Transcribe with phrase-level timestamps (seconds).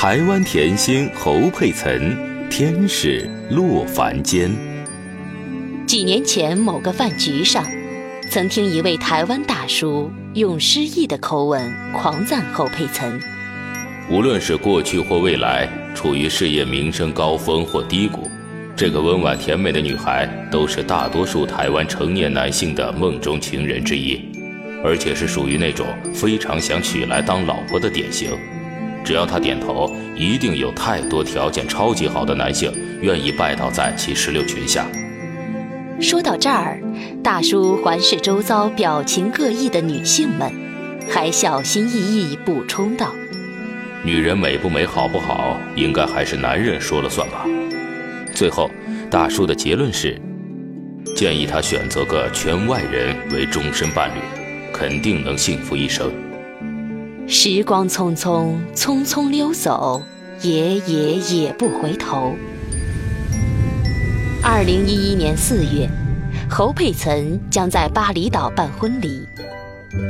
[0.00, 2.16] 台湾甜心侯佩岑，
[2.48, 4.48] 天使落凡间。
[5.88, 7.66] 几年前某个饭局上，
[8.30, 11.60] 曾听一位台湾大叔用诗意的口吻
[11.92, 13.20] 狂赞侯佩岑。
[14.08, 18.30] 无论是过去或未来，处于事业名声高峰或低谷，
[18.76, 24.20] 这个温婉甜美的女孩都是大多数台湾成年男性的梦中情人之一，
[24.84, 28.30] 而且是属于那种非常想娶来当老婆的典型。
[29.08, 34.86] 只要他点头，一定有太多条件超级好的男性愿意拜倒在其石榴裙下。
[35.98, 36.78] 说到这儿，
[37.24, 40.52] 大叔环视周遭表情各异的女性们，
[41.08, 43.14] 还小心翼翼补充道
[44.04, 47.46] ：“女人美不美、好不好，应该还是男人说了算吧。”
[48.36, 48.70] 最后，
[49.10, 50.20] 大叔的结论是：
[51.16, 54.20] 建议他选择个圈外人为终身伴侣，
[54.70, 56.12] 肯定能幸福一生。
[57.30, 60.02] 时光匆匆，匆匆溜走，
[60.40, 62.34] 也也也不回头。
[64.42, 65.86] 二零一一年四月，
[66.48, 69.28] 侯佩岑将在巴厘岛办婚礼，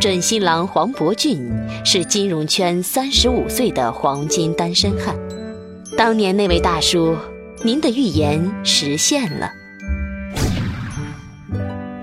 [0.01, 1.51] 准新郎黄伯俊
[1.85, 5.17] 是金融圈三十五岁的黄金单身汉。
[5.97, 7.17] 当年那位大叔，
[7.65, 9.51] 您的预言实现了。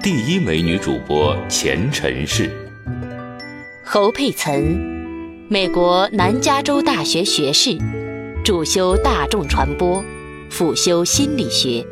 [0.04, 2.52] 第一美女主播钱晨是
[3.82, 4.94] 侯佩岑。
[5.48, 7.78] 美国南加州大学学士，
[8.44, 10.04] 主修大众传播，
[10.50, 11.86] 辅修心理学。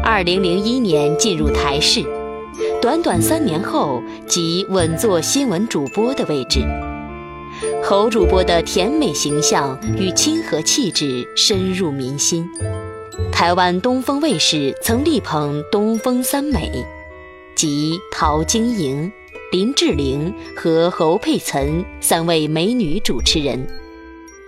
[0.00, 2.04] 二零零一年进入台视，
[2.80, 6.60] 短短三年后即稳坐新闻主播的位置。
[7.82, 12.48] 侯主播的甜美形象与亲和气质深入民心。
[13.32, 16.70] 台湾东风卫视曾力捧“东风三美”，
[17.56, 19.10] 即陶晶莹。
[19.52, 23.64] 林志玲和侯佩岑三位美女主持人，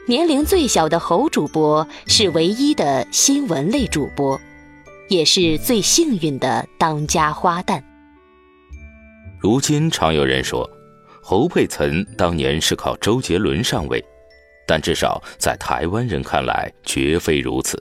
[0.08, 4.38] 年龄最小的侯主播是唯一的新闻类主播，
[5.08, 7.80] 也是最幸运的当家花旦。
[9.38, 10.68] 如今常有人说，
[11.22, 14.04] 侯佩岑当年是靠周杰伦上位，
[14.66, 17.80] 但至少在台湾人看来绝非如此。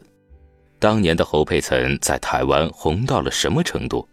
[0.77, 4.07] 当年的侯佩岑在台湾红到了什么程度？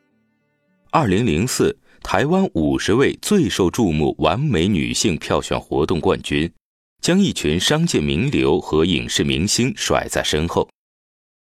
[0.91, 1.77] 二零零四。
[2.05, 6.53] 台湾五十位最受注目完美女性票选活动冠军，
[7.01, 10.69] 将一群商界名流和影视明星甩在身后。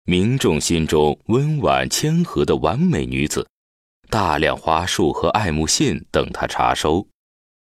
[0.04, 3.48] 民众心中温婉谦和的完美女子，
[4.10, 7.04] 大量花束和爱慕信等她查收。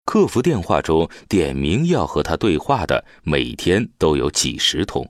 [0.04, 5.06] 客服电话中点名要和她对话的，每天都有几十通。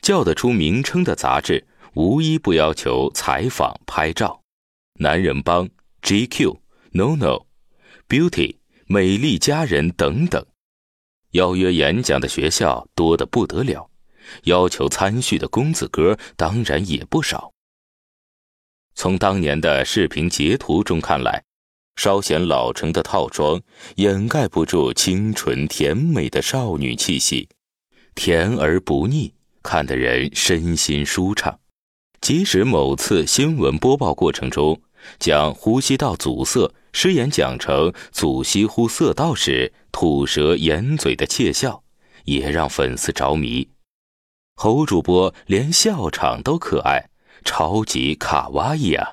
[0.00, 4.40] 叫得出名称的杂志，无一不要求采访拍照。
[4.98, 5.68] 男人帮
[6.02, 6.56] GQ。
[6.92, 8.56] No No，Beauty，
[8.86, 10.44] 美丽佳人等等，
[11.32, 13.88] 邀约演讲的学校多得不得了，
[14.44, 17.52] 要求参叙的公子哥当然也不少。
[18.96, 21.44] 从当年的视频截图中看来，
[21.94, 23.62] 稍显老成的套装
[23.94, 27.48] 掩盖不住清纯甜美的少女气息，
[28.16, 31.60] 甜而不腻，看得人身心舒畅。
[32.20, 34.82] 即使某次新闻播报过程中
[35.20, 36.74] 将呼吸道阻塞。
[36.92, 41.82] 诗言讲成祖西呼色道时，吐舌掩嘴的窃笑，
[42.24, 43.68] 也让粉丝着迷。
[44.56, 47.08] 侯主播连笑场都可爱，
[47.44, 49.12] 超级卡哇伊啊！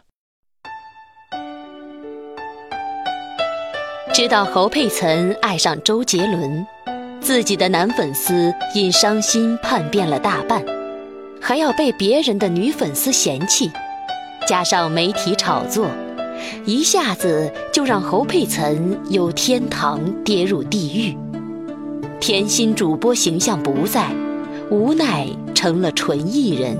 [4.13, 6.65] 知道侯佩岑爱上周杰伦，
[7.21, 10.65] 自己的男粉丝因伤心叛变了大半，
[11.39, 13.71] 还要被别人的女粉丝嫌弃，
[14.47, 15.87] 加上媒体炒作。
[16.65, 18.77] 一下子就让侯佩岑
[19.09, 21.17] 由天堂跌入地狱，
[22.19, 24.09] 甜心主播形象不在，
[24.69, 26.77] 无奈成了纯艺人，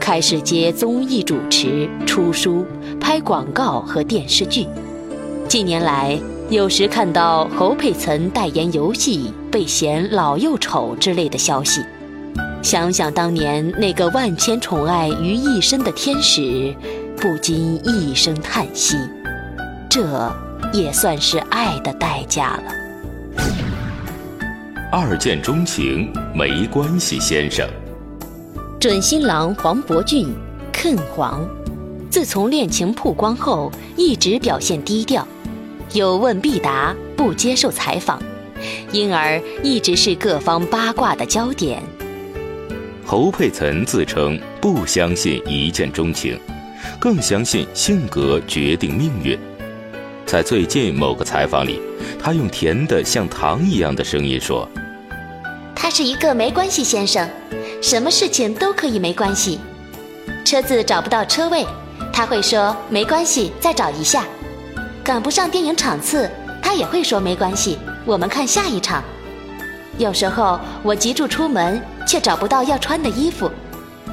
[0.00, 2.64] 开始接综艺主持、出书、
[3.00, 4.66] 拍广告和电视剧。
[5.48, 6.18] 近年来，
[6.50, 11.80] 有时看到侯佩岑代言游戏被嫌老又丑之类的消息，
[12.62, 16.74] 想想当年那个万千宠爱于一身的天使。
[17.16, 18.96] 不禁一声叹息，
[19.88, 20.30] 这
[20.72, 23.36] 也算是爱的代价了。
[24.92, 27.66] 二见钟情没关系，先生。
[28.78, 30.28] 准新郎黄伯俊
[30.72, 31.44] ，，Ken 黄，
[32.10, 35.26] 自从恋情曝光后，一直表现低调，
[35.92, 38.22] 有问必答，不接受采访，
[38.92, 41.82] 因而一直是各方八卦的焦点。
[43.04, 46.38] 侯佩岑自称不相信一见钟情。
[46.98, 49.38] 更相信性格决定命运。
[50.24, 51.80] 在最近某个采访里，
[52.20, 54.68] 他用甜的像糖一样的声音说
[55.74, 57.28] ：“他是一个没关系先生，
[57.80, 59.60] 什么事情都可以没关系。
[60.44, 61.64] 车子找不到车位，
[62.12, 64.24] 他会说没关系，再找一下。
[65.04, 66.28] 赶不上电影场次，
[66.60, 69.02] 他也会说没关系，我们看下一场。
[69.98, 73.48] 有时候我急住出门，却找不到要穿的衣服，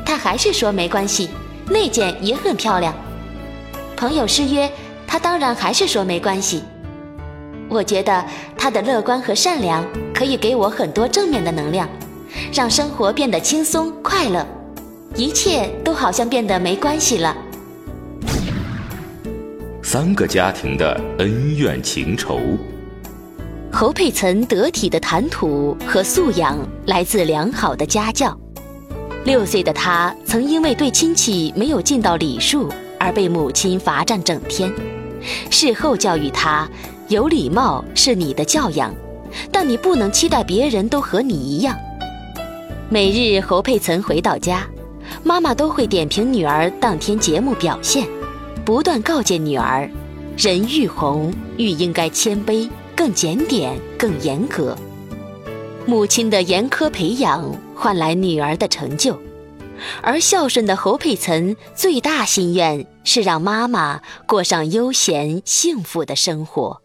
[0.06, 1.30] 他还是说没关系，
[1.70, 2.94] 那件也很漂亮。
[3.96, 4.70] 朋友失约，
[5.08, 6.64] 他当然还是说没关系。
[7.70, 8.24] 我觉得
[8.58, 9.84] 他的乐观和善良
[10.14, 11.88] 可以给我很多正面的能量，
[12.54, 14.46] 让生活变得轻松快乐，
[15.16, 17.36] 一切都好像变得没关系了。
[19.82, 22.40] 三个家庭的恩怨情仇。
[23.72, 28.38] 侯佩岑得体的谈吐和素养来自良好的家教。
[29.26, 34.72] 六岁的他曾因为对亲戚没有尽到礼数而被母亲罚站整天，
[35.50, 36.68] 事后教育他。
[37.10, 38.94] 有礼貌是你的教养，
[39.52, 41.76] 但你不能期待别人都和你一样。
[42.90, 44.66] 每日侯佩岑回到家，
[45.22, 48.08] 妈妈都会点评女儿当天节目表现，
[48.66, 49.88] 不断告诫女儿：
[50.38, 54.76] 人愈红愈应该谦卑，更检点，更严格。
[55.86, 57.44] 母亲的严苛培养
[57.84, 59.20] 换来女儿的成就，
[60.02, 66.82] 而孝顺的侯佩岑最大心愿是让妈妈过上悠闲幸福的生活。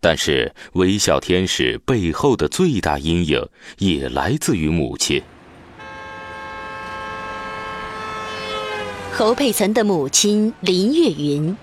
[0.00, 3.48] 但是，微笑天使背后的最大阴影
[3.78, 5.22] 也来自于母亲。
[9.12, 11.56] 侯佩岑的母亲林月云，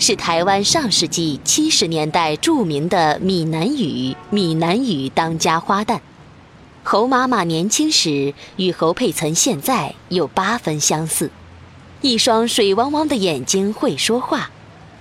[0.00, 6.00] 是台湾上世纪七十年代著名的闽南语闽南语当家花旦。
[6.88, 11.32] 侯妈妈年轻时与侯佩岑现在有八分相似，
[12.00, 14.52] 一双水汪汪的眼睛会说话。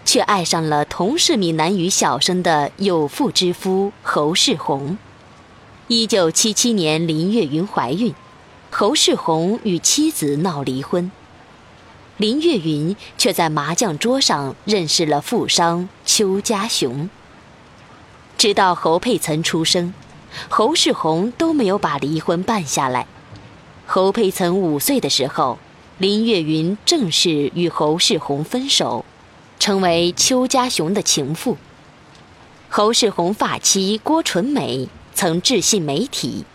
[0.03, 4.97] 却爱上了同是闽南语小生的有妇之夫侯世宏。
[5.87, 8.15] 一九七七年，林月云怀孕，
[8.71, 11.11] 侯世宏与妻子闹离婚。
[12.17, 17.07] 林月云却在麻将桌上认识了富商邱家雄。
[18.39, 19.93] 直到侯佩岑出生，
[20.49, 23.07] 侯世宏都没有把离婚办下来。
[23.85, 25.59] 侯佩岑五岁的时候，
[25.97, 29.05] 林月云正式与侯世宏分手。
[29.57, 31.57] 成为邱家雄的情妇。
[32.69, 36.45] 侯世宏发妻郭纯美曾致信媒体，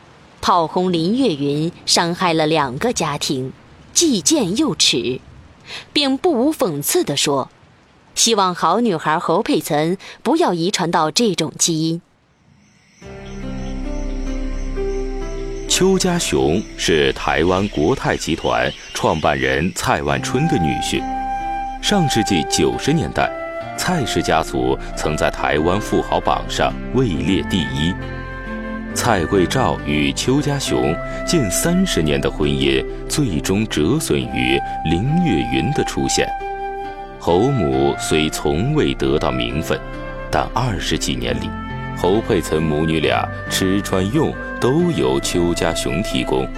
[0.43, 3.53] 炮轰林月云伤害了两个家庭，
[3.95, 5.19] 既贱又耻，
[5.95, 7.51] 并不无讽刺地说
[8.15, 12.03] ：“希望好女孩侯佩岑不要遗传到这种基因。”
[15.81, 21.03] 邱家雄是台湾国泰集团创办人蔡万春的女婿。
[21.81, 23.31] 上世纪九十年代，
[23.79, 27.95] 蔡氏家族曾在台湾富豪榜上位列第一。
[28.93, 30.95] 蔡桂照与邱家雄
[31.25, 36.29] 近三十年的婚姻，最终折损于林月云的出现。
[37.19, 39.81] 侯母虽从未得到名分，
[40.31, 41.49] 但二十几年里，
[42.01, 46.49] 侯佩岑母女俩吃穿用都由邱家雄提供。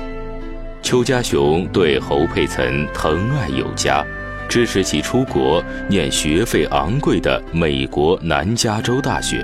[0.82, 4.04] 邱家雄对侯佩岑疼爱有加。
[4.52, 9.42] 支持其出国念学费昂贵的美国南加州大学。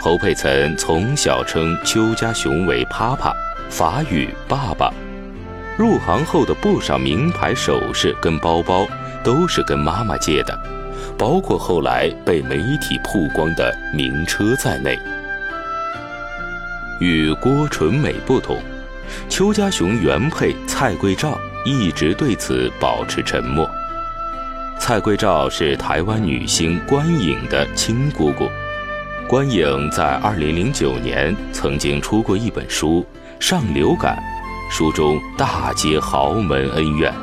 [0.00, 3.32] 侯佩岑从小称邱家雄为“啪啪”，
[3.70, 4.92] 法语“爸爸”。
[5.78, 8.86] 入行后的不少名牌首饰跟包包
[9.22, 10.58] 都是跟妈妈借的，
[11.22, 14.98] 包括后来被媒体曝光的名车在内。
[16.98, 18.58] 与郭纯美不同，
[19.28, 23.70] 邱家雄原配蔡桂照一直对此保持沉默。
[24.80, 28.48] 蔡桂照是台湾女星关颖的亲姑姑。
[29.28, 33.06] 关颖在2009年曾经出过一本书
[33.40, 34.20] 《上流感》，
[34.76, 37.14] 书中大揭豪门恩怨。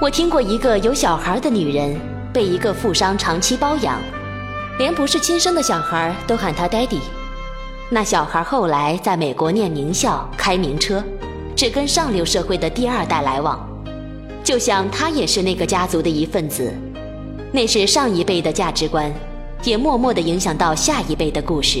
[0.00, 1.94] 我听过一个有小孩的女人
[2.36, 3.98] 被一个富商长期包养，
[4.78, 7.00] 连不是亲生的小孩都喊他 daddy。
[7.88, 11.02] 那小孩后来在美国念名校、开名车，
[11.56, 13.66] 只跟上流社会的第二代来往。
[14.44, 16.70] 就像他也是那个家族的一份子，
[17.52, 19.10] 那是上一辈的价值观，
[19.64, 21.80] 也默默地影响到下一辈的故事。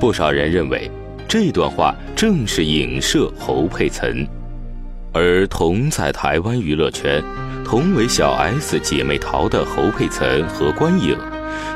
[0.00, 0.90] 不少人认为，
[1.28, 4.26] 这段话正是影射侯佩岑，
[5.12, 7.22] 而同在台湾娱乐圈、
[7.66, 11.18] 同为小 S 姐妹淘的侯佩岑和关颖，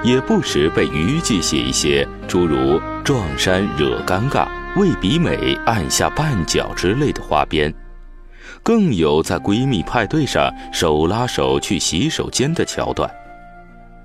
[0.05, 4.47] 也不时被娱记写一些诸如“撞衫惹尴尬，
[4.79, 7.75] 为比美按下绊脚”之类的花边。
[8.63, 13.11] 更有在闺蜜派对上手拉手去洗手间的桥段。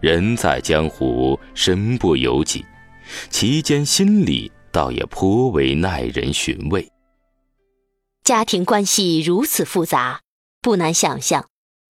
[0.01, 2.65] 人在江湖，身不由己，
[3.29, 6.89] 其间心里倒也颇为耐人寻味。
[8.23, 10.21] 家庭关系如此复杂，
[10.63, 11.45] 不难想象，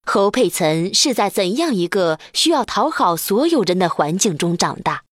[0.06, 5.04] 侯佩岑是在怎样一个需要讨好所有人的环境中长大。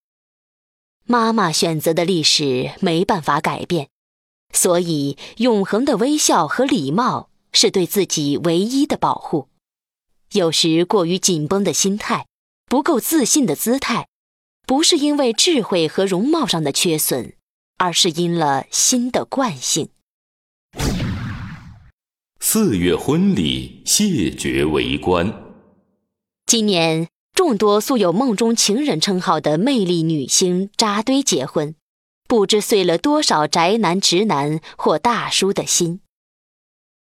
[1.05, 3.89] 妈妈选择的历史没办法改变，
[4.53, 9.49] 所以永恒的微笑和礼貌是对自己唯一的保护。
[10.31, 12.27] 有时过于紧绷的心态，
[12.67, 14.07] 不够自信的姿态，
[14.65, 17.35] 不是因为智慧和容貌上的缺损，
[17.77, 19.89] 而是因了心的惯性。
[22.45, 25.33] 四月婚礼谢绝围观。
[26.45, 31.73] 今年，众多素有“梦中情人”称号的魅力女星扎堆结婚，
[32.27, 36.01] 不知碎了多少宅男、直男或大叔的心。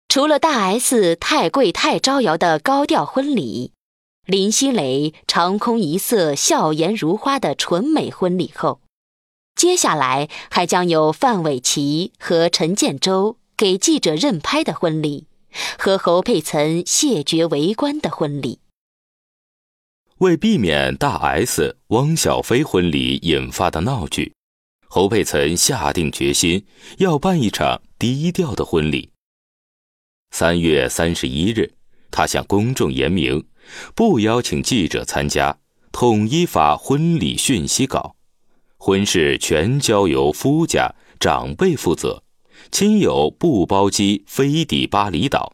[0.08, 3.72] 除了大 S 太贵太招摇的高调婚礼，
[4.26, 8.80] 林熙蕾长空一色、笑颜如花的纯美婚礼后，
[9.56, 15.26] 接下来还将有范玮琪和陈建州给记者任拍的婚礼。
[15.78, 18.58] 和侯佩岑谢绝围观的婚礼，
[20.18, 24.32] 为避免大 S、汪小菲婚礼引发的闹剧，
[24.88, 26.66] 侯佩岑下定决心
[26.98, 29.12] 要办一场低调的婚礼。
[30.32, 31.72] 三月三十一日，
[32.10, 33.46] 他向公众言明，
[33.94, 35.56] 不邀请记者参加，
[35.92, 38.16] 统一发婚礼讯息稿，
[38.76, 42.23] 婚事全交由夫家长辈负责。
[42.74, 45.52] 亲友不包机飞抵巴厘岛，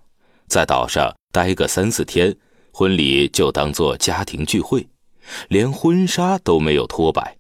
[0.49, 2.35] 在岛上待个三四天，
[2.73, 4.89] 婚礼就当做家庭聚会，
[5.49, 7.37] 连婚纱都没有脱摆。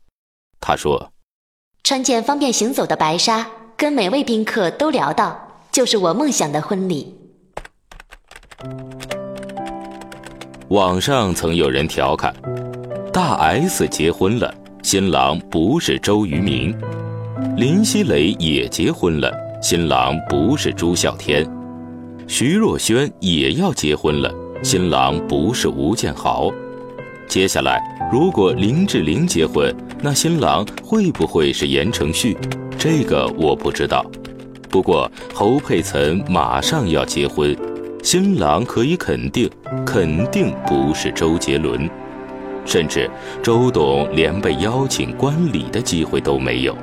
[0.60, 1.14] 他说
[1.82, 7.16] ：“穿件方便行走的白纱，跟每位宾客都聊到，就是我梦想的婚礼。”
[10.68, 12.36] 网上曾有人调侃
[13.10, 16.70] ：“大 S 结婚了，新郎不是周渝民；
[17.56, 21.46] 林熙蕾也结婚了。”新郎不是朱孝天，
[22.26, 24.34] 徐若瑄也要结婚了。
[24.62, 26.50] 新郎不是吴建豪。
[27.28, 27.78] 接下来，
[28.10, 32.38] 如果林志玲结婚，那新郎会不会是言承旭？
[32.78, 34.02] 这个我不知道。
[34.70, 37.54] 不过侯佩岑马上要结婚，
[38.02, 39.50] 新郎可以肯定，
[39.84, 41.88] 肯定不是周杰伦，
[42.64, 43.10] 甚至
[43.42, 46.74] 周董连被邀请观礼的机会都没有。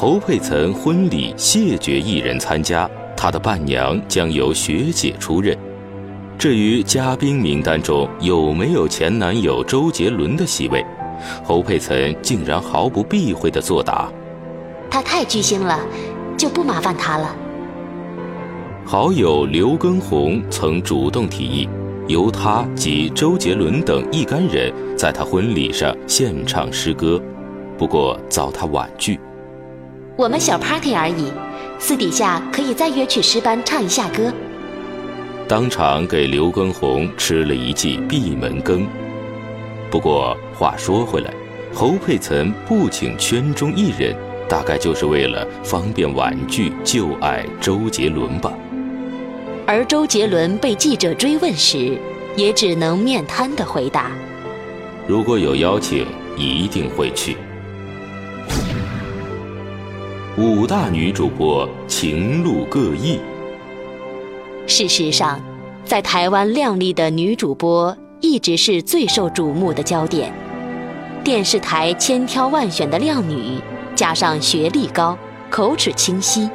[0.00, 5.58] 侯佩岑婚礼谢绝一人参加，她的伴娘将由学姐出任。
[6.38, 10.86] 至于嘉宾名单中有没有前男友周杰伦的席位，
[11.42, 14.08] 侯佩岑竟然毫不避讳地作答
[14.88, 15.80] ：“他太巨星了，
[16.36, 17.34] 就不麻烦他了。”
[18.86, 21.68] 好友刘畊宏曾主动提议，
[22.06, 27.20] 由他及周杰伦等一干人在他婚礼上献唱诗歌，
[27.76, 29.18] 不过遭他婉拒。
[30.18, 31.32] 我们小 party 而已，
[31.78, 34.32] 私底下可以再约去诗班唱一下歌。
[35.46, 38.84] 当场给刘畊宏吃了一记闭门羹。
[39.88, 41.32] 不过话说回来，
[41.72, 44.12] 侯佩岑不请圈中艺人，
[44.48, 48.52] 大概就是为了方便婉拒旧爱周杰伦吧。
[49.68, 51.96] 而周杰伦被记者追问时，
[52.34, 54.10] 也只能面瘫的回答
[55.06, 56.04] ：“如果有邀请，
[56.36, 57.36] 一定会去。”
[60.40, 63.18] 五大女主播情路各异。
[64.68, 65.40] 事实上，
[65.84, 70.32] 在台湾靓丽的女主播一直是最受瞩目的焦点。
[71.24, 73.60] 电视台千挑万选的靓女，
[73.96, 75.18] 加上学历高、
[75.50, 76.48] 口齿清晰，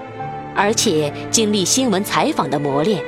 [0.56, 3.04] 而且经历新闻采访的磨练，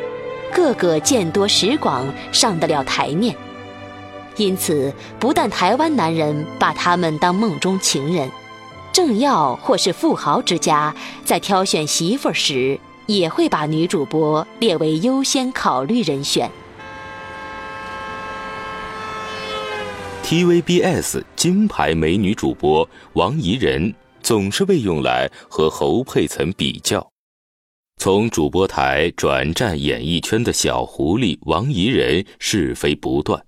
[0.53, 3.33] 个个见多识广，上得了台面。
[4.35, 8.29] 因此，不但台湾男人把她们当梦中情人。
[8.95, 16.49] 政要或是富豪之家，在挑选媳妇时，也会把女主播列为优先考虑人选。
[20.23, 27.05] TVBS 金牌美女主播王怡人总是被用来和侯佩岑比较。
[27.97, 33.43] 从主播台转战演艺圈的小狐狸王怡人是非不断，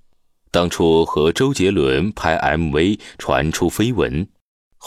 [0.51, 4.27] 当初和周杰伦拍 MV 传出绯闻。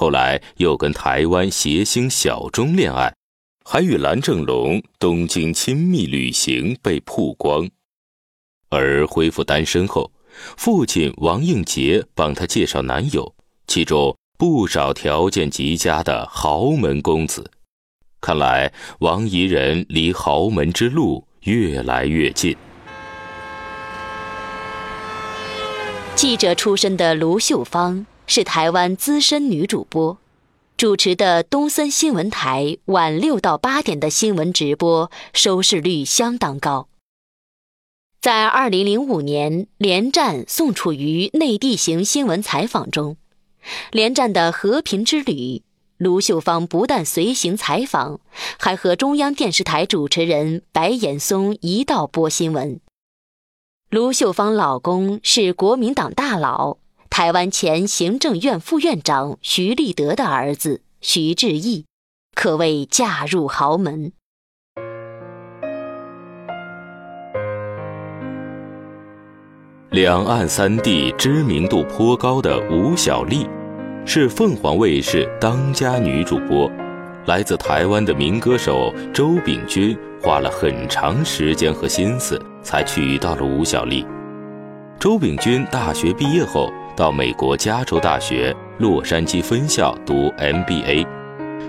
[0.01, 3.15] 后来又跟台湾谐星小钟恋爱，
[3.67, 7.69] 还与蓝正龙东京亲密旅行被曝光。
[8.71, 10.11] 而恢复单身后，
[10.57, 13.35] 父亲王应杰帮他介绍男友，
[13.67, 17.51] 其中不少条件极佳的豪门公子。
[18.23, 22.57] 看来王怡人离豪门之路越来越近。
[26.17, 28.07] 记者出身的卢秀芳。
[28.33, 30.17] 是台湾资深女主播，
[30.77, 36.87] 主持的东森新闻台晚六到八点的新闻直播收视率相当高。
[38.21, 43.17] 在二零零五年连战宋楚瑜内地行新闻采访中，
[43.91, 45.65] 连战的和平之旅，
[45.97, 48.21] 卢秀芳不但随行采访，
[48.61, 52.79] 还和中央电视台主持人白岩松一道播新闻。
[53.89, 56.77] 卢秀芳老公是国民党大佬。
[57.11, 61.85] 台湾前行政院副院长徐立德的儿子徐志毅，
[62.37, 64.13] 可谓嫁入豪门。
[69.91, 73.45] 两岸三地知名度颇高的吴小莉，
[74.07, 76.71] 是凤凰卫视当家女主播。
[77.27, 84.07] 来自台湾的民歌手周秉钧花了很长时间和心思，才娶到了吴小莉。
[85.01, 86.73] 周秉钧大学毕业后。
[87.01, 91.07] 到美国加州大学洛杉矶分校读 MBA，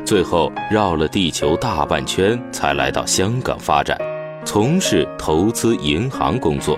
[0.03, 3.97] 最后绕了地球大半圈才来到香港发展，
[4.43, 6.77] 从事投资银行工作。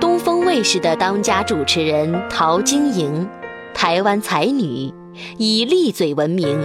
[0.00, 3.28] 东风卫视的当家主持人陶晶莹，
[3.74, 4.90] 台湾才女，
[5.36, 6.58] 以利嘴闻名，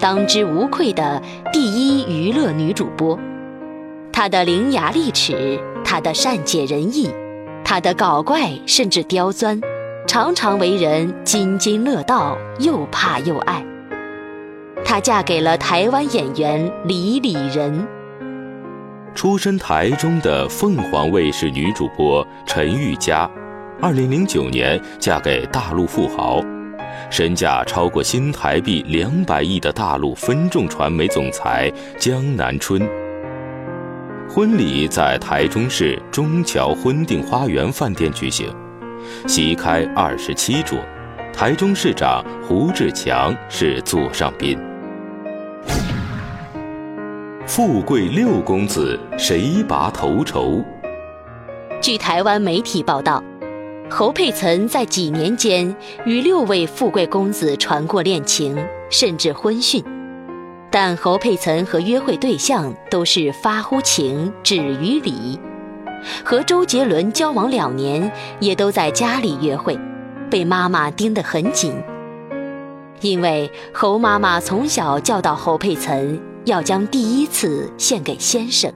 [0.00, 1.22] 当之无愧的
[1.52, 3.18] 第一娱乐女主播。
[4.10, 7.10] 她的伶牙俐齿，她的善解人意，
[7.62, 9.60] 她的搞怪甚至刁钻。
[10.06, 13.64] 常常为人津津乐道，又怕又爱。
[14.84, 17.86] 她嫁给了台湾演员李李仁。
[19.14, 23.30] 出身台中的凤凰卫视女主播陈玉佳，
[23.80, 26.40] 二零零九年嫁给大陆富豪，
[27.10, 32.82] 身价超过新台币两百亿的大陆分众传媒总裁江南春。
[34.28, 38.52] 婚礼在台中市中桥婚定花园饭店举行。
[39.26, 40.78] 席开二十七桌，
[41.32, 44.58] 台中市长胡志强是座上宾。
[47.46, 50.64] 富贵六公子谁拔头筹？
[51.80, 53.22] 据台湾媒体报道，
[53.90, 55.74] 侯佩岑在几年间
[56.06, 58.56] 与六位富贵公子传过恋情，
[58.90, 59.84] 甚至婚讯。
[60.70, 65.38] 但侯佩岑和约会对象都是发乎情，止于礼。
[66.24, 68.10] 和周杰伦交往两年，
[68.40, 69.78] 也都在家里约会，
[70.30, 71.74] 被妈妈盯得很紧。
[73.00, 78.72] 因为侯妈妈从小教导侯佩岑要将第一次献给先生，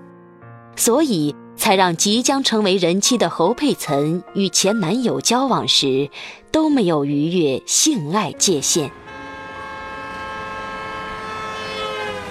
[0.74, 6.10] 所以才让即将成为人妻的侯佩岑与前男友交往时
[6.50, 8.90] 都没有逾越性爱界限。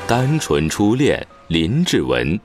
[0.05, 2.39] 单纯初恋林志文。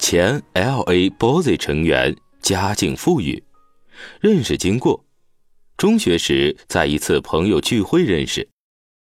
[0.00, 1.10] 前 L.A.
[1.10, 3.44] Boys 成员，家境富裕。
[4.20, 5.04] 认识经过：
[5.76, 8.48] 中学时在一次朋友聚会认识，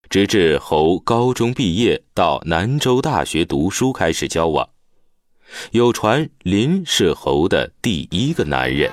[0.09, 4.69] 直至侯高中毕业到南州大学读书开始交往。
[5.71, 8.89] 有传林是侯的第一个男人。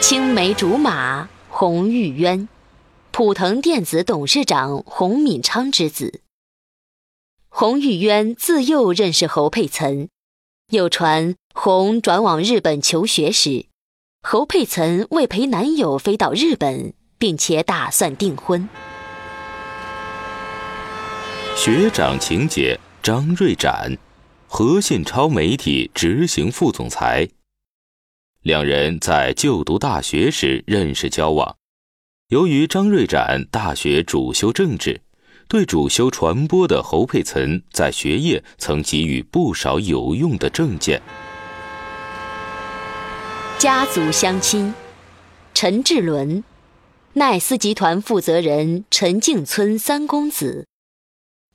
[0.00, 2.48] 青梅竹马洪玉渊，
[3.12, 6.22] 普腾电子董事长洪敏昌之子。
[7.56, 10.08] 洪玉渊自幼认识侯佩岑，
[10.72, 13.66] 有传洪转往日本求学时，
[14.22, 18.68] 侯佩岑为陪男友飞到日本，并且打算订婚。
[21.54, 23.96] 学长情节张瑞展，
[24.48, 27.28] 和信超媒体执行副总裁。
[28.42, 31.56] 两人在就读大学时认识交往，
[32.30, 35.03] 由于张瑞展大学主修政治。
[35.48, 41.00] 对主修传播的侯佩岑，在学业曾给予不少有用的证件。
[43.58, 44.74] 家族相亲，
[45.54, 46.42] 陈志伦，
[47.14, 50.66] 奈斯集团负责人陈敬村三公子。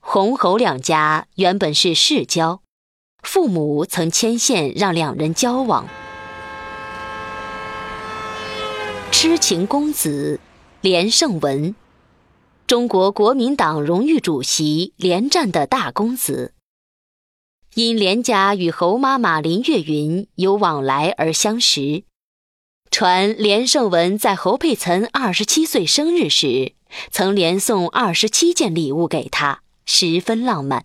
[0.00, 2.62] 洪侯两家原本是世交，
[3.22, 5.86] 父母曾牵线让两人交往。
[9.12, 10.40] 痴情公子，
[10.80, 11.74] 连胜文。
[12.70, 16.54] 中国国民党荣誉主席连战的大公子，
[17.74, 22.04] 因连家与侯妈妈林月云有往来而相识。
[22.88, 26.74] 传连胜文在侯佩岑二十七岁生日时，
[27.10, 30.84] 曾连送二十七件礼物给他，十分浪漫。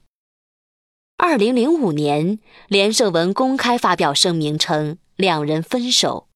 [1.18, 6.30] 二零零五年，连胜文公开发表声明称，两人分手。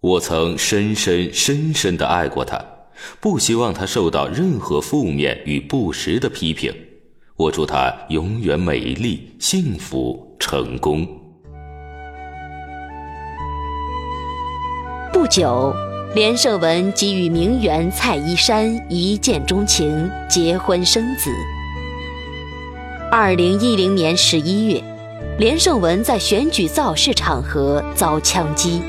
[0.00, 2.77] 我曾深深深深的爱过他。
[3.20, 6.74] 不希望他受到任何负面与不实的批评。
[7.36, 11.06] 我祝他永远美丽、幸福、成功。
[15.12, 15.72] 不久，
[16.14, 21.30] 连胜文即与名媛蔡依珊一见钟情，结婚生子。
[23.10, 24.82] 二零一零年十一月，
[25.38, 28.82] 连胜文在选举造势场合遭枪击。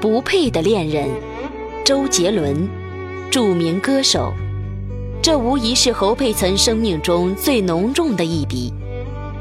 [0.00, 1.08] 不配的恋人，
[1.84, 2.68] 周杰伦，
[3.28, 4.32] 著名歌手，
[5.20, 8.72] 这无疑是侯佩岑生命中最浓重的一笔。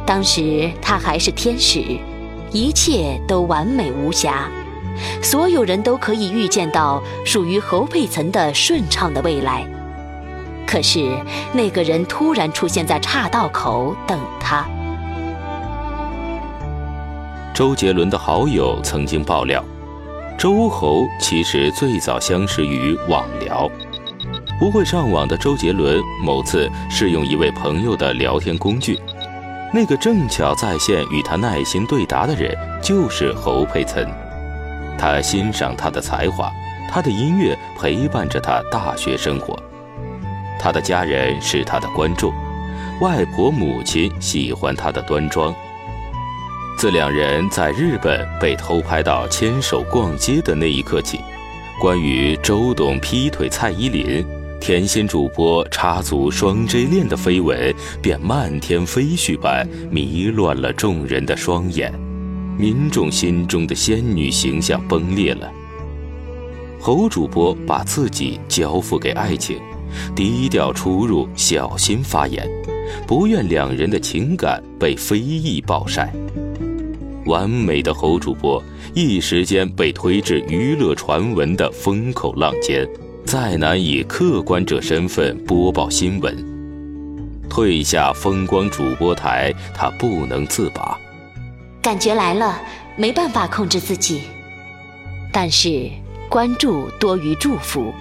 [0.08, 1.84] 当时他还是天使，
[2.51, 4.49] 一切都完美无瑕，
[5.21, 9.63] 所有人都可以预见到属于侯佩岑的顺畅的未来。
[10.65, 11.15] 可是
[11.54, 14.65] 那个人突然出现在岔道口等他。
[17.54, 19.63] 周杰伦的好友曾经爆料。
[20.41, 23.69] 周侯其实最早相识于网聊，
[24.60, 28.99] 不会上网的周杰伦某次试用一位朋友的聊天工具，
[29.71, 34.04] 那个正巧在线与他耐心对答的人就是侯佩岑。
[34.97, 36.51] 他欣赏他的才华，
[36.89, 39.56] 他的音乐陪伴着他大学生活，
[40.60, 42.34] 他的家人是他的观众，
[42.99, 45.54] 外婆母亲喜欢他的端庄。
[46.77, 51.19] 自两人在日本被偷拍到牵手逛街的那一刻起，
[51.79, 54.25] 关于周董劈腿蔡依林、
[54.60, 61.93] 甜心主播插足双 J 恋的绯闻便漫天飞絮般迷乱了众人的双眼，
[62.57, 65.51] 民众心中的仙女形象崩裂了。
[66.79, 69.60] 侯主播把自己交付给爱情，
[70.15, 72.49] 低调出入，小心发言，
[73.05, 76.12] 不愿两人的情感被非议暴晒。
[77.25, 78.62] 完美的侯主播
[78.93, 82.88] 一时间被推至娱乐传闻的风口浪尖，
[83.25, 86.36] 再难以客观者身份播报新闻。
[87.49, 90.97] 退下风光主播台，他不能自拔。
[91.81, 92.60] 感觉来了，
[92.95, 94.21] 没办法控制自己。
[95.31, 95.89] 但是
[96.29, 97.93] 关注多于祝福，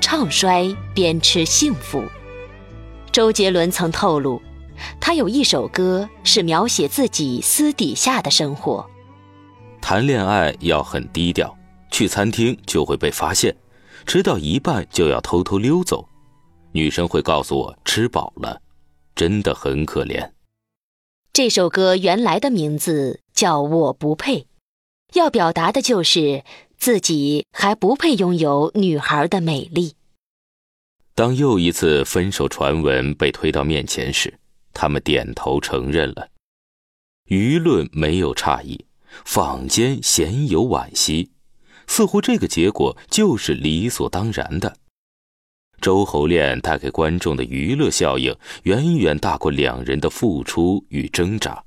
[0.00, 2.04] 唱衰鞭笞幸福。
[3.10, 4.40] 周杰伦曾透露。
[5.00, 8.88] 他有一首歌是描写自己私底下的生活。
[9.80, 11.56] 谈恋爱要很低调，
[11.90, 13.54] 去餐厅就会被发现，
[14.06, 16.08] 吃到一半就要偷偷溜走，
[16.72, 18.60] 女生会告诉我吃饱了，
[19.14, 20.30] 真的很可怜。
[21.32, 24.40] 这首歌原来的名字叫《我不配》，
[25.14, 26.44] 要表达的就是
[26.76, 29.94] 自己还不配拥有女孩的美丽。
[31.14, 34.32] 当又一次分手传闻被推到面前时。
[34.72, 36.28] 他们点头承认了，
[37.26, 38.84] 舆论没有诧异，
[39.24, 41.30] 坊间鲜有惋惜，
[41.86, 44.76] 似乎这个结果就是理所当然的。
[45.80, 51.64] 周侯恋带给观众的娱乐效应远远大过两人的付出与挣扎。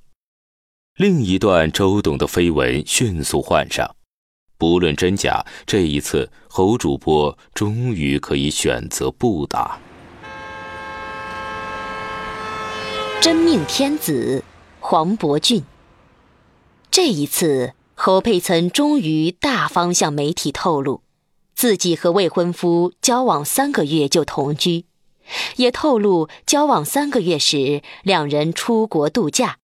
[0.97, 3.93] 另一段周董的绯闻迅速换上，
[4.57, 9.77] 不论真假，这一次侯主播终于可以选择不答。
[13.21, 14.43] 真命天子
[14.79, 15.63] 黄伯俊。
[16.91, 21.01] 这一次，侯佩岑终于大方向媒体透露，
[21.55, 24.85] 自己和未婚夫交往三个月就同居，
[25.55, 29.57] 也透露交往三个月时两人出国度假，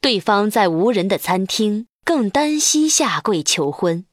[0.00, 4.04] 对方在无人的餐厅更单膝下跪求婚。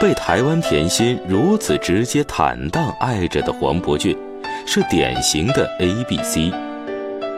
[0.00, 4.16] 被台湾甜心如此直接坦荡爱着的黄伯俊。
[4.66, 6.52] 是典型的 A B C，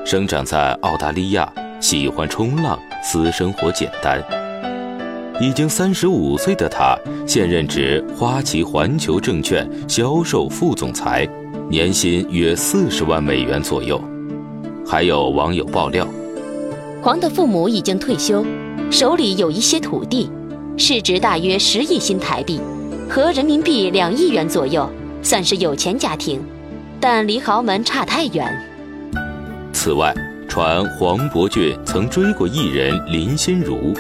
[0.05, 4.23] 生长在澳大利亚，喜欢冲浪，私生活简单。
[5.41, 11.27] 已经三十五岁的他，现任职花旗环球证券销售副总裁，
[11.69, 14.01] 年薪约四十万美元左右。
[14.87, 16.07] 还有网友爆料，
[17.01, 18.45] 黄的父母已经退休，
[18.91, 20.31] 手里有一些土地，
[20.77, 22.61] 市值大约十亿新台币，
[23.09, 24.89] 合人民币两亿元左右，
[25.23, 26.41] 算是有钱家庭。
[27.05, 28.49] 但离豪门差太远。
[29.73, 30.15] 此外，
[30.49, 33.93] 传黄伯俊曾追过艺人林心如，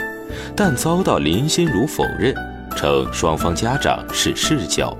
[0.55, 2.33] 但遭到林心如否认，
[2.77, 4.97] 称双方家长是世交。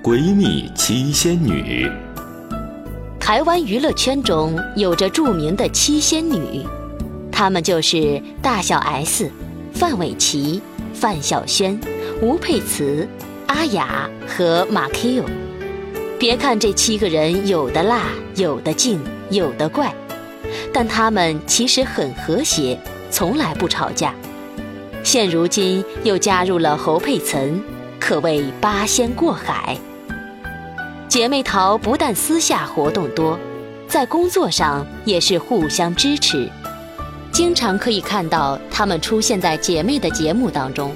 [0.00, 1.90] 闺蜜七仙女。
[3.18, 6.64] 台湾娱乐圈中有着著名的七仙女，
[7.32, 9.28] 她们就是大小 S、
[9.74, 10.62] 范玮琪、
[10.94, 11.80] 范晓萱、
[12.22, 13.08] 吴佩慈、
[13.48, 15.24] 阿雅和马 Q。
[16.18, 19.00] 别看这七个人有的辣，有的静，
[19.30, 19.94] 有的怪，
[20.72, 22.76] 但他们其实很和谐，
[23.08, 24.12] 从来不吵架。
[25.04, 27.62] 现如今又加入了侯佩岑，
[28.00, 29.78] 可谓八仙过海。
[31.06, 33.38] 姐妹淘不但私下活动多，
[33.86, 36.50] 在工作上也是互相支持。
[37.30, 40.92] 经常可以看到她们出现在姐妹的节目当中，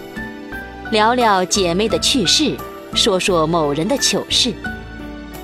[0.90, 2.56] 聊聊姐妹的趣事，
[2.92, 4.52] 说说某人的糗事。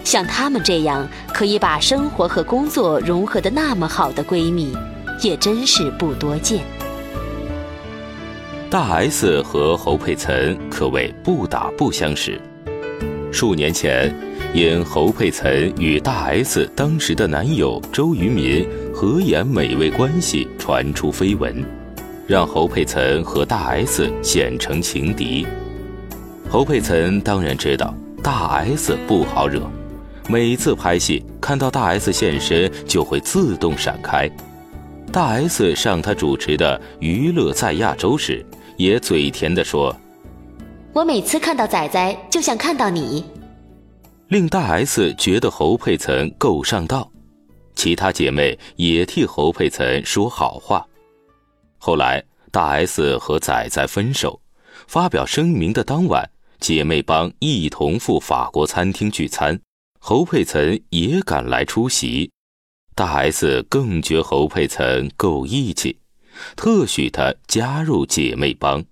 [0.08, 4.74] 像她们这样可以把生活和工作融合的那么好的闺蜜，
[5.22, 6.64] 也真是不多见。
[8.70, 12.40] 大 S 和侯佩岑可谓不打不相识。
[13.30, 14.10] 数年前，
[14.54, 21.62] 因侯佩岑与大 S 当时的男友周渝民合演美味关系传出绯闻，
[22.26, 25.46] 让侯佩岑和大 S 显成情敌。
[26.48, 29.60] 侯佩岑当然知道大 S 不好惹，
[30.28, 34.30] 每次拍戏看到大 S 现身就会自动闪开。
[35.10, 38.44] 大 S 上他主持的《娱乐在亚洲》时。
[38.78, 39.92] 也嘴甜地说
[40.94, 43.24] ：“我每次看到仔仔，就像看到你。”
[44.30, 47.10] 令大 S 觉得侯佩岑够上道，
[47.74, 50.86] 其他姐妹也替侯佩岑说好话。
[51.76, 54.40] 后来，大 S 和仔仔分手，
[54.86, 59.58] 发表声明的当晚，姐妹帮一同赴法国餐厅聚餐，
[59.98, 62.30] 侯佩岑也赶来出席。
[62.94, 66.00] 大 S 更觉侯佩岑够义气。
[66.56, 68.84] 特许他加入姐妹帮，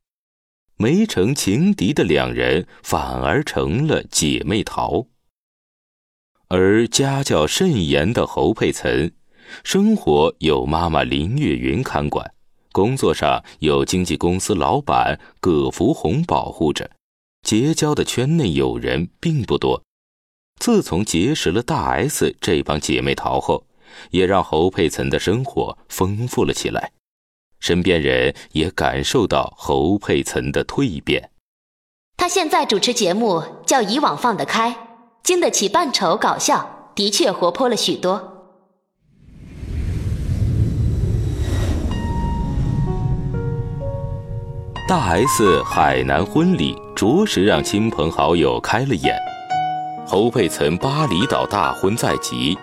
[0.76, 5.06] 没成情敌的两人反而成了姐妹淘。
[6.48, 9.12] 而家教甚严的侯佩岑，
[9.62, 12.34] 生活有妈妈林月云看管，
[12.72, 16.90] 工作上有经纪公司老板葛福红保护着，
[17.42, 19.82] 结交的圈内友人并不多。
[20.58, 23.64] 自从结识了大 S 这帮姐妹淘后，
[24.10, 26.92] 也让侯佩岑的生活丰富了起来。
[27.60, 31.30] 身边人也感受到侯佩岑的蜕变。
[32.16, 34.76] 他现在主持节目叫以往放得开，
[35.22, 38.32] 经得起扮丑搞笑，的确活泼了许多。
[44.88, 49.16] 大 S 海南婚礼着实让亲朋好友开了眼。
[50.08, 52.56] 侯佩岑巴厘岛大婚在即。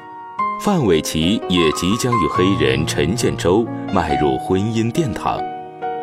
[0.61, 5.37] 范玮琪也即将与黑人陈建州迈入婚姻殿堂，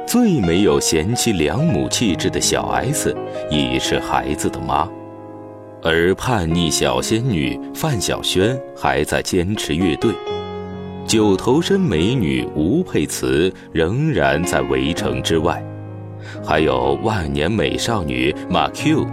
[0.07, 3.17] 最没有贤妻良母气质的小 S
[3.51, 4.87] 已是孩子的妈，
[5.83, 10.13] 而叛逆小仙女范晓萱还在坚持乐队，
[11.07, 15.65] 九头身美女吴佩慈仍然在围城之外，
[16.45, 19.07] 还有万年美少女马 Q，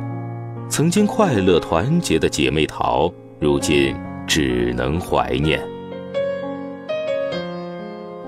[0.69, 3.95] 曾经快乐团结的姐妹淘，如今。
[4.27, 5.57] 只能怀念。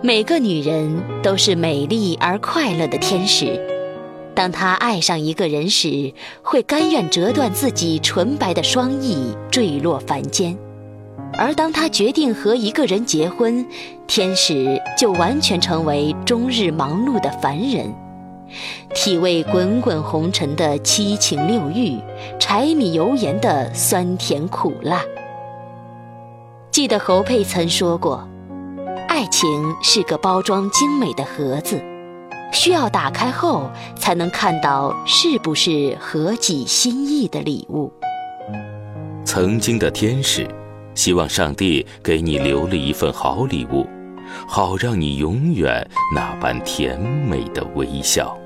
[0.02, 3.60] 每个女人都是美丽而快乐的天使，
[4.34, 10.56] 当她爱上一个人时，会甘愿折断自己纯白的双翼，坠落凡间；
[11.38, 13.68] 而当她决定和一个人结婚，
[14.08, 17.94] 天使就完全成为终日忙碌的凡人，
[18.94, 21.98] 体味滚滚红尘的七情六欲，
[22.40, 25.02] 柴米油盐的酸甜苦辣。
[26.72, 28.28] 记得侯佩岑说过
[29.10, 31.82] ：“爱情是个包装精美的盒子，
[32.52, 37.92] 需要打开后才能看到是不是合己心意的礼物。”
[39.26, 40.48] 曾经的天使，
[40.96, 43.86] 希望上帝给你留了一份好礼物，
[44.48, 48.38] 好让你永远那般甜美的微笑。